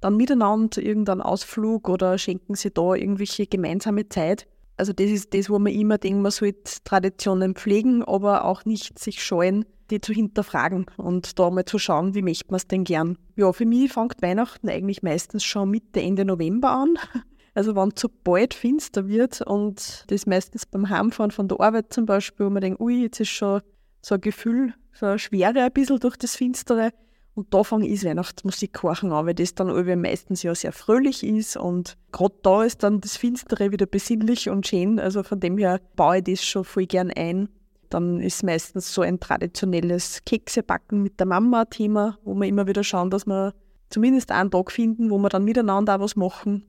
dann 0.00 0.16
miteinander 0.16 0.82
irgendeinen 0.82 1.22
Ausflug 1.22 1.88
oder 1.88 2.18
schenken 2.18 2.56
sie 2.56 2.70
da 2.70 2.94
irgendwelche 2.94 3.46
gemeinsame 3.46 4.08
Zeit. 4.08 4.46
Also 4.76 4.92
das 4.92 5.06
ist 5.06 5.34
das, 5.34 5.50
wo 5.50 5.58
man 5.58 5.72
immer 5.72 5.98
denkt, 5.98 6.20
man 6.20 6.32
sollte 6.32 6.82
Traditionen 6.84 7.54
pflegen, 7.54 8.02
aber 8.02 8.44
auch 8.44 8.64
nicht 8.64 8.98
sich 8.98 9.22
scheuen, 9.22 9.64
die 9.90 10.00
zu 10.00 10.12
hinterfragen 10.12 10.86
und 10.96 11.38
da 11.38 11.50
mal 11.50 11.64
zu 11.64 11.78
schauen, 11.78 12.14
wie 12.14 12.22
möchte 12.22 12.46
man 12.50 12.56
es 12.56 12.66
denn 12.66 12.84
gern. 12.84 13.18
Ja, 13.36 13.52
für 13.52 13.66
mich 13.66 13.92
fängt 13.92 14.22
Weihnachten 14.22 14.68
eigentlich 14.68 15.02
meistens 15.02 15.44
schon 15.44 15.70
Mitte, 15.70 16.00
Ende 16.00 16.24
November 16.24 16.70
an. 16.70 16.94
Also 17.56 17.76
wenn 17.76 17.90
es 17.90 17.94
zu 17.94 18.08
bald 18.08 18.52
finster 18.52 19.06
wird 19.06 19.40
und 19.42 20.06
das 20.08 20.26
meistens 20.26 20.66
beim 20.66 20.90
Heimfahren 20.90 21.30
von 21.30 21.46
der 21.46 21.60
Arbeit 21.60 21.92
zum 21.92 22.04
Beispiel, 22.04 22.46
wo 22.46 22.50
man 22.50 22.60
denkt, 22.60 22.80
ui, 22.80 23.02
jetzt 23.02 23.20
ist 23.20 23.28
schon 23.28 23.60
so 24.02 24.16
ein 24.16 24.20
Gefühl, 24.20 24.74
so 24.92 25.06
eine 25.06 25.20
Schwere 25.20 25.62
ein 25.62 25.72
bisschen 25.72 26.00
durch 26.00 26.16
das 26.16 26.34
Finstere. 26.34 26.90
Und 27.34 27.52
da 27.52 27.64
fange 27.64 27.88
ich 27.88 28.04
Weihnachtsmusik 28.04 28.72
kochen 28.74 29.12
an, 29.12 29.26
weil 29.26 29.34
das 29.34 29.54
dann 29.54 30.00
meistens 30.00 30.44
ja 30.44 30.54
sehr 30.54 30.72
fröhlich 30.72 31.24
ist 31.24 31.56
und 31.56 31.96
gerade 32.12 32.34
da 32.42 32.62
ist 32.62 32.84
dann 32.84 33.00
das 33.00 33.16
Finstere 33.16 33.72
wieder 33.72 33.86
besinnlich 33.86 34.48
und 34.48 34.66
schön. 34.66 35.00
Also 35.00 35.24
von 35.24 35.40
dem 35.40 35.58
her 35.58 35.80
baue 35.96 36.18
ich 36.18 36.24
das 36.24 36.44
schon 36.44 36.64
voll 36.64 36.86
gern 36.86 37.10
ein. 37.10 37.48
Dann 37.90 38.20
ist 38.20 38.44
meistens 38.44 38.94
so 38.94 39.02
ein 39.02 39.18
traditionelles 39.18 40.22
Keksebacken 40.24 41.02
mit 41.02 41.18
der 41.18 41.26
Mama 41.26 41.64
Thema, 41.64 42.18
wo 42.24 42.34
wir 42.34 42.46
immer 42.46 42.68
wieder 42.68 42.84
schauen, 42.84 43.10
dass 43.10 43.26
wir 43.26 43.52
zumindest 43.90 44.30
einen 44.30 44.50
Tag 44.50 44.70
finden, 44.70 45.10
wo 45.10 45.18
wir 45.18 45.28
dann 45.28 45.44
miteinander 45.44 45.96
auch 45.96 46.00
was 46.00 46.16
machen. 46.16 46.64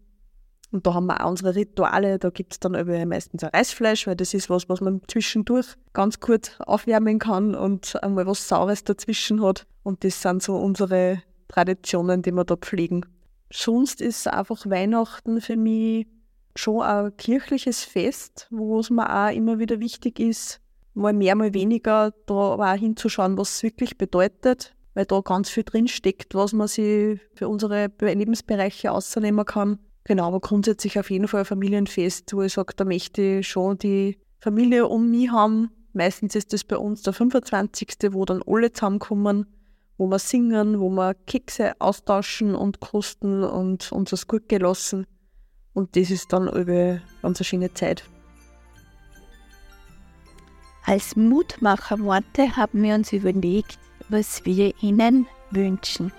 Und 0.75 0.86
da 0.86 0.94
haben 0.94 1.05
wir 1.05 1.24
auch 1.24 1.29
unsere 1.29 1.55
Rituale. 1.55 2.20
Da 2.20 2.29
gibt 2.32 2.51
es 2.51 2.60
dann 2.60 2.74
meistens 3.08 3.46
ein 3.46 3.50
Reisfleisch, 3.53 4.08
weil 4.08 4.17
das 4.17 4.34
ist 4.34 4.50
was, 4.50 4.67
was 4.67 4.82
man 4.82 5.00
zwischendurch 5.08 5.67
ganz 5.94 6.20
kurz 6.20 6.51
aufwärmen 6.60 7.17
kann 7.17 7.55
und 7.55 8.03
einmal 8.03 8.27
was 8.27 8.50
Saures 8.50 8.84
dazwischen 8.84 9.41
hat. 9.41 9.65
Und 9.84 10.03
das 10.03 10.22
sind 10.22 10.44
so 10.44 10.58
unsere 10.58 11.24
Traditionen, 11.48 12.24
die 12.24 12.34
wir 12.34 12.44
da 12.44 12.58
pflegen. 12.58 13.05
Sonst 13.50 14.01
ist 14.01 14.27
einfach 14.27 14.70
Weihnachten 14.70 15.39
für 15.39 15.55
mich 15.55 16.08
schon 16.58 16.82
ein 16.82 17.15
kirchliches 17.15 17.86
Fest, 17.86 18.50
wo 18.51 18.82
es 18.82 18.89
mir 18.89 19.10
auch 19.10 19.34
immer 19.34 19.60
wieder 19.60 19.79
wichtig 19.79 20.20
ist, 20.20 20.60
mal 20.94 21.13
mehr, 21.13 21.36
mal 21.36 21.53
weniger, 21.53 22.12
da 22.25 22.34
auch 22.34 22.75
hinzuschauen, 22.75 23.38
was 23.38 23.55
es 23.55 23.63
wirklich 23.63 23.98
bedeutet, 23.98 24.75
weil 24.94 25.05
da 25.05 25.22
ganz 25.22 25.50
viel 25.50 25.63
drinsteckt, 25.63 26.36
was 26.36 26.51
man 26.51 26.67
sich 26.67 27.22
für 27.34 27.48
unsere 27.48 27.89
Lebensbereiche 28.01 28.91
ausnehmen 28.91 29.46
kann. 29.46 29.79
Genau, 30.08 30.28
aber 30.28 30.40
grundsätzlich 30.40 31.00
auf 31.00 31.10
jeden 31.10 31.28
Fall 31.28 31.42
ein 31.42 31.46
Familienfest, 31.46 32.32
wo 32.34 32.44
ich 32.44 32.54
sage, 32.54 32.74
da 32.76 32.86
möchte 32.86 33.40
ich 33.40 33.48
schon 33.48 33.80
die 33.80 34.20
Familie 34.40 34.88
um 34.88 35.10
mich 35.10 35.32
haben. 35.32 35.72
Meistens 35.94 36.36
ist 36.36 36.54
das 36.54 36.64
bei 36.64 36.78
uns 36.78 37.02
der 37.02 37.14
25., 37.14 37.98
wo 38.12 38.24
dann 38.24 38.44
alle 38.46 38.72
zusammenkommen, 38.72 39.48
wo 39.98 40.06
wir 40.08 40.20
singen, 40.20 40.80
wo 40.80 40.90
wir 40.90 41.16
Kekse 41.26 41.74
austauschen 41.80 42.54
und 42.54 42.80
kosten 42.82 43.44
und 43.44 43.92
uns 43.92 44.12
das 44.12 44.28
gut 44.28 44.48
gelassen. 44.48 45.08
Und 45.74 45.96
das 45.96 46.12
ist 46.12 46.32
dann 46.32 46.50
über 46.50 47.00
ganz 47.24 47.40
eine 47.40 47.46
schöne 47.46 47.74
Zeit. 47.74 48.04
Als 50.86 51.16
Mutmacherworte 51.16 52.56
haben 52.56 52.84
wir 52.84 52.94
uns 52.94 53.12
überlegt, 53.12 53.80
was 54.10 54.46
wir 54.46 54.72
Ihnen 54.84 55.26
wünschen. 55.50 56.12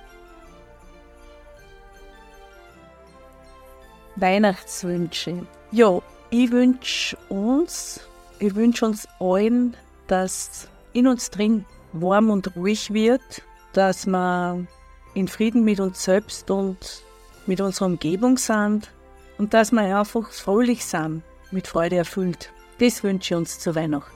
Weihnachtswünsche. 4.16 5.46
Ja, 5.72 6.00
ich 6.30 6.50
wünsche 6.50 7.16
uns, 7.28 8.00
ich 8.38 8.54
wünsche 8.54 8.86
uns 8.86 9.06
allen, 9.20 9.76
dass 10.06 10.68
in 10.92 11.06
uns 11.06 11.30
drin 11.30 11.64
warm 11.92 12.30
und 12.30 12.56
ruhig 12.56 12.92
wird, 12.92 13.42
dass 13.72 14.06
wir 14.06 14.66
in 15.14 15.28
Frieden 15.28 15.64
mit 15.64 15.80
uns 15.80 16.04
selbst 16.04 16.50
und 16.50 17.02
mit 17.46 17.60
unserer 17.60 17.86
Umgebung 17.86 18.38
sind 18.38 18.90
und 19.38 19.54
dass 19.54 19.72
wir 19.72 19.98
einfach 19.98 20.30
fröhlich 20.30 20.84
sind, 20.84 21.22
mit 21.50 21.66
Freude 21.66 21.96
erfüllt. 21.96 22.50
Das 22.78 23.02
wünsche 23.02 23.34
ich 23.34 23.38
uns 23.38 23.58
zu 23.58 23.74
Weihnachten. 23.74 24.10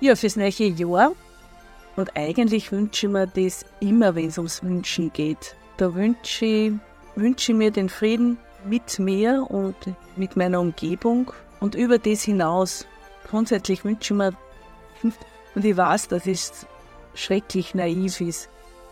Ja, 0.00 0.14
fürs 0.16 0.36
neue 0.36 0.50
Jahr. 0.50 1.12
Und 1.96 2.14
eigentlich 2.16 2.70
wünsche 2.72 3.06
ich 3.06 3.12
mir 3.12 3.26
das 3.26 3.64
immer, 3.80 4.14
wenn 4.14 4.28
es 4.28 4.36
ums 4.36 4.62
Wünschen 4.62 5.12
geht. 5.12 5.56
Da 5.78 5.94
wünsche 5.94 6.44
ich, 6.44 6.72
wünsche 7.14 7.52
ich 7.52 7.58
mir 7.58 7.70
den 7.70 7.88
Frieden 7.88 8.38
mit 8.68 8.98
mir 8.98 9.46
und 9.48 9.76
mit 10.16 10.36
meiner 10.36 10.60
Umgebung 10.60 11.32
und 11.60 11.74
über 11.74 11.98
das 11.98 12.22
hinaus. 12.22 12.86
Grundsätzlich 13.28 13.84
wünsche 13.84 14.14
ich 14.14 14.18
mir, 14.18 14.32
und 15.54 15.64
ich 15.64 15.76
weiß, 15.76 16.08
dass 16.08 16.26
es 16.26 16.66
schrecklich 17.14 17.74
naiv 17.74 18.20
ist, 18.20 18.48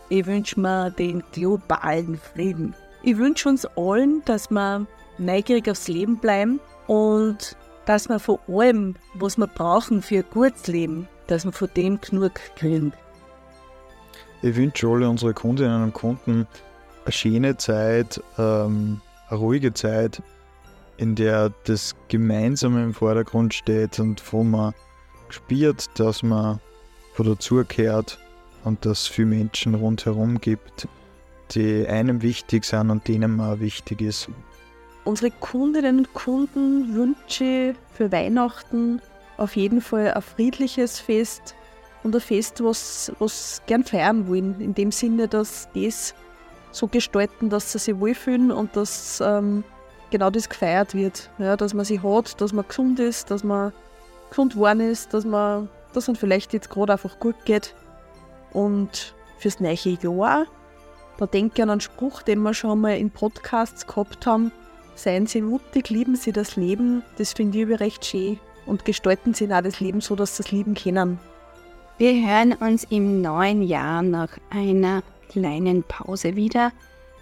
ich 0.09 0.25
wünsche 0.25 0.59
mir 0.59 0.91
den 0.91 1.23
globalen 1.31 2.17
Frieden. 2.17 2.75
Ich 3.01 3.17
wünsche 3.17 3.49
uns 3.49 3.65
allen, 3.75 4.23
dass 4.25 4.49
wir 4.49 4.85
neugierig 5.17 5.69
aufs 5.69 5.87
Leben 5.87 6.17
bleiben 6.17 6.59
und 6.87 7.55
dass 7.85 8.09
wir 8.09 8.19
vor 8.19 8.39
allem, 8.47 8.95
was 9.13 9.37
wir 9.37 9.47
brauchen 9.47 10.01
für 10.01 10.17
ein 10.17 10.25
gutes 10.31 10.67
Leben, 10.67 11.07
dass 11.27 11.45
wir 11.45 11.51
von 11.51 11.69
dem 11.75 11.99
genug 12.01 12.33
kriegen. 12.55 12.93
Ich 14.41 14.55
wünsche 14.55 14.87
alle 14.87 15.09
unsere 15.09 15.33
Kundinnen 15.33 15.83
und 15.83 15.93
Kunden 15.93 16.47
eine 17.05 17.11
schöne 17.11 17.57
Zeit, 17.57 18.21
ähm, 18.37 19.01
eine 19.29 19.39
ruhige 19.39 19.73
Zeit, 19.73 20.21
in 20.97 21.15
der 21.15 21.51
das 21.65 21.95
Gemeinsame 22.07 22.83
im 22.83 22.93
Vordergrund 22.93 23.53
steht 23.53 23.99
und 23.99 24.21
wo 24.31 24.43
man 24.43 24.73
spürt, 25.29 25.87
dass 25.99 26.23
man 26.23 26.59
wo 27.17 27.23
dazugehört 27.23 28.19
und 28.63 28.85
dass 28.85 29.01
es 29.03 29.07
viele 29.07 29.27
Menschen 29.27 29.75
rundherum 29.75 30.39
gibt, 30.41 30.87
die 31.51 31.87
einem 31.87 32.21
wichtig 32.21 32.65
sind 32.65 32.89
und 32.89 33.07
denen 33.07 33.35
man 33.35 33.59
wichtig 33.59 34.01
ist. 34.01 34.29
Unsere 35.03 35.31
Kundinnen 35.31 35.99
und 35.99 36.13
Kunden 36.13 36.95
wünsche 36.95 37.75
für 37.93 38.11
Weihnachten 38.11 39.01
auf 39.37 39.55
jeden 39.55 39.81
Fall 39.81 40.13
ein 40.13 40.21
friedliches 40.21 40.99
Fest 40.99 41.55
und 42.03 42.15
ein 42.15 42.21
Fest, 42.21 42.63
was, 42.63 43.11
was 43.19 43.61
gern 43.67 43.83
feiern 43.83 44.27
wollen. 44.27 44.59
In 44.59 44.73
dem 44.73 44.91
Sinne, 44.91 45.27
dass 45.27 45.69
das 45.75 46.15
so 46.75 46.87
gestalten, 46.87 47.49
dass 47.49 47.71
sie 47.71 47.79
sich 47.79 47.99
wohlfühlen 47.99 48.51
und 48.51 48.75
dass 48.75 49.21
ähm, 49.21 49.63
genau 50.11 50.29
das 50.29 50.49
gefeiert 50.49 50.93
wird. 50.93 51.29
Ja, 51.37 51.55
dass 51.55 51.73
man 51.73 51.85
sie 51.85 52.01
hat, 52.01 52.39
dass 52.41 52.53
man 52.53 52.67
gesund 52.67 52.99
ist, 52.99 53.31
dass 53.31 53.43
man 53.43 53.73
gesund 54.29 54.53
geworden 54.53 54.81
ist, 54.81 55.13
dass 55.13 55.25
man 55.25 55.69
dass 55.95 56.07
man 56.07 56.15
vielleicht 56.15 56.53
jetzt 56.53 56.69
gerade 56.69 56.93
einfach 56.93 57.19
gut 57.19 57.35
geht. 57.45 57.73
Und 58.51 59.15
fürs 59.37 59.59
neue 59.59 59.75
Jahr, 59.75 60.45
da 61.17 61.25
denke 61.25 61.53
ich 61.55 61.63
an 61.63 61.69
einen 61.69 61.81
Spruch, 61.81 62.21
den 62.21 62.41
wir 62.41 62.53
schon 62.53 62.81
mal 62.81 62.97
in 62.97 63.09
Podcasts 63.09 63.87
gehabt 63.87 64.25
haben. 64.25 64.51
Seien 64.95 65.27
Sie 65.27 65.41
mutig, 65.41 65.89
lieben 65.89 66.15
Sie 66.15 66.31
das 66.31 66.55
Leben. 66.55 67.03
Das 67.17 67.33
finde 67.33 67.57
ich 67.57 67.63
über 67.63 67.79
recht 67.79 68.05
schön. 68.05 68.39
Und 68.65 68.85
gestalten 68.85 69.33
Sie 69.33 69.51
auch 69.51 69.61
das 69.61 69.79
Leben 69.79 70.01
so, 70.01 70.15
dass 70.15 70.37
Sie 70.37 70.43
das 70.43 70.51
Leben 70.51 70.73
kennen. 70.73 71.19
Wir 71.97 72.13
hören 72.13 72.53
uns 72.53 72.85
im 72.89 73.21
neuen 73.21 73.61
Jahr 73.61 74.01
nach 74.01 74.29
einer 74.49 75.03
kleinen 75.29 75.83
Pause 75.83 76.35
wieder, 76.35 76.71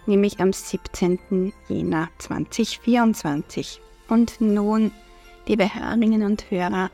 nämlich 0.06 0.40
am 0.40 0.52
17. 0.52 1.52
Jänner 1.68 2.08
2024. 2.18 3.80
Und 4.08 4.40
nun, 4.40 4.92
liebe 5.46 5.74
Hörerinnen 5.74 6.22
und 6.22 6.50
Hörer, 6.50 6.90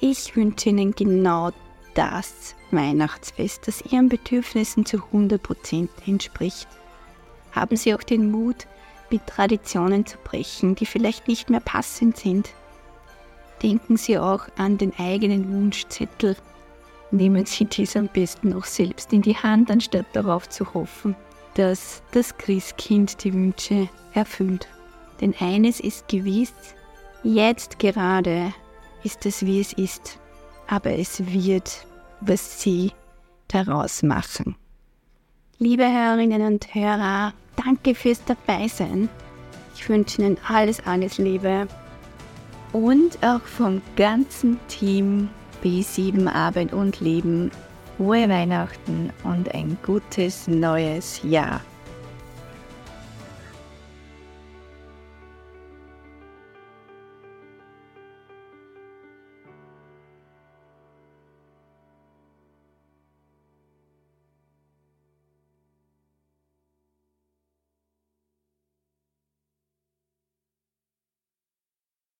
ich 0.00 0.36
wünsche 0.36 0.70
Ihnen 0.70 0.92
genau 0.94 1.50
das 1.94 2.54
Weihnachtsfest, 2.70 3.68
das 3.68 3.82
Ihren 3.82 4.08
Bedürfnissen 4.08 4.84
zu 4.84 4.98
100% 4.98 5.88
entspricht. 6.06 6.68
Haben 7.52 7.76
Sie 7.76 7.94
auch 7.94 8.02
den 8.02 8.30
Mut, 8.30 8.66
mit 9.12 9.26
Traditionen 9.26 10.06
zu 10.06 10.16
brechen, 10.24 10.74
die 10.74 10.86
vielleicht 10.86 11.28
nicht 11.28 11.50
mehr 11.50 11.60
passend 11.60 12.16
sind. 12.16 12.50
Denken 13.62 13.96
Sie 13.96 14.18
auch 14.18 14.48
an 14.56 14.78
den 14.78 14.92
eigenen 14.98 15.52
Wunschzettel 15.52 16.36
nehmen 17.12 17.46
Sie 17.46 17.64
dies 17.64 17.96
am 17.96 18.08
besten 18.08 18.50
noch 18.50 18.64
selbst 18.64 19.12
in 19.12 19.22
die 19.22 19.36
Hand, 19.36 19.70
anstatt 19.70 20.06
darauf 20.12 20.48
zu 20.48 20.72
hoffen, 20.74 21.14
dass 21.54 22.02
das 22.12 22.36
Christkind 22.36 23.22
die 23.24 23.32
Wünsche 23.32 23.88
erfüllt. 24.14 24.68
Denn 25.20 25.34
eines 25.38 25.80
ist 25.80 26.08
gewiss, 26.08 26.52
jetzt 27.22 27.78
gerade 27.78 28.52
ist 29.04 29.26
es 29.26 29.44
wie 29.44 29.60
es 29.60 29.72
ist, 29.74 30.18
aber 30.66 30.92
es 30.98 31.24
wird, 31.32 31.86
was 32.20 32.60
Sie 32.60 32.92
daraus 33.48 34.02
machen. 34.02 34.56
Liebe 35.58 35.84
Hörerinnen 35.84 36.42
und 36.42 36.74
Hörer, 36.74 37.34
danke 37.62 37.94
fürs 37.94 38.24
Dabeisein. 38.24 39.08
Ich 39.74 39.88
wünsche 39.88 40.22
Ihnen 40.22 40.38
alles, 40.48 40.84
alles 40.86 41.18
Liebe 41.18 41.68
und 42.72 43.22
auch 43.22 43.42
vom 43.42 43.82
ganzen 43.96 44.58
Team 44.68 45.28
B7 45.62 46.28
Arbeit 46.28 46.72
und 46.72 47.00
Leben, 47.00 47.50
frohe 47.96 48.28
Weihnachten 48.28 49.10
und 49.24 49.54
ein 49.54 49.78
gutes 49.84 50.48
neues 50.48 51.20
Jahr. 51.22 51.60